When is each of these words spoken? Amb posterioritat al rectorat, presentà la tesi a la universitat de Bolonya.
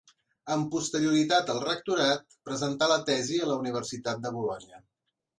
Amb 0.53 0.69
posterioritat 0.75 1.51
al 1.53 1.59
rectorat, 1.65 2.23
presentà 2.49 2.87
la 2.91 2.97
tesi 3.09 3.37
a 3.43 3.49
la 3.51 3.57
universitat 3.65 4.23
de 4.25 4.33
Bolonya. 4.39 4.81